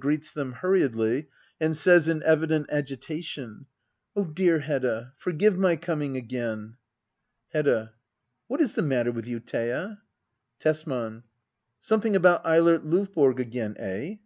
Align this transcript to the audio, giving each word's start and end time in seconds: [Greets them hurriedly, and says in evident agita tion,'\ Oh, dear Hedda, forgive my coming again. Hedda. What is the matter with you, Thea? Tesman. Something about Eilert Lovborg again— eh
[Greets 0.00 0.32
them 0.32 0.54
hurriedly, 0.54 1.28
and 1.60 1.76
says 1.76 2.08
in 2.08 2.20
evident 2.24 2.66
agita 2.66 3.22
tion,'\ 3.22 3.66
Oh, 4.16 4.24
dear 4.24 4.58
Hedda, 4.58 5.12
forgive 5.16 5.56
my 5.56 5.76
coming 5.76 6.16
again. 6.16 6.78
Hedda. 7.52 7.92
What 8.48 8.60
is 8.60 8.74
the 8.74 8.82
matter 8.82 9.12
with 9.12 9.28
you, 9.28 9.38
Thea? 9.38 10.00
Tesman. 10.58 11.22
Something 11.78 12.16
about 12.16 12.44
Eilert 12.44 12.84
Lovborg 12.84 13.38
again— 13.38 13.76
eh 13.78 14.16